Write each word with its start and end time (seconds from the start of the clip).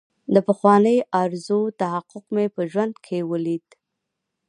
د 0.33 0.35
پخوانۍ 0.47 0.97
ارزو 1.21 1.61
تحقق 1.81 2.25
مې 2.35 2.45
په 2.55 2.61
ژوند 2.71 2.95
کې 3.05 3.17
ولید. 3.31 3.67